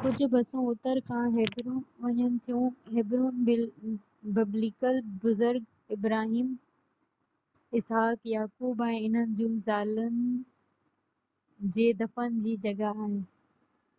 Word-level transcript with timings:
ڪجهہ 0.00 0.26
بسون 0.32 0.64
جيڪي 0.64 0.72
اتر 0.72 0.96
کان 1.10 1.24
هيبرون 1.36 1.78
وڃن 2.06 2.32
ٿيون 2.48 2.64
هيبرون 2.96 3.38
ببليکل 4.38 4.94
بزرگ 5.22 5.62
ابراهيم 5.96 6.48
اسحاق 7.80 8.28
يعقوب 8.34 8.82
۽ 8.88 8.90
انهن 9.06 9.32
جون 9.40 9.54
زالن 9.70 10.18
جي 11.78 11.88
دفن 12.04 12.28
جي 12.44 12.52
جڳهہ 12.68 13.00
آهي 13.08 13.24